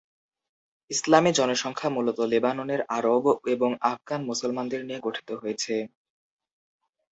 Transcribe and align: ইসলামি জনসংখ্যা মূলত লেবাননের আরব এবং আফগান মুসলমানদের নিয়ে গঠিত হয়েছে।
ইসলামি 0.91 1.31
জনসংখ্যা 1.31 1.89
মূলত 1.89 2.19
লেবাননের 2.31 2.81
আরব 2.97 3.23
এবং 3.47 3.69
আফগান 3.83 4.21
মুসলমানদের 4.25 4.81
নিয়ে 4.85 5.03
গঠিত 5.03 5.29
হয়েছে। 5.41 5.75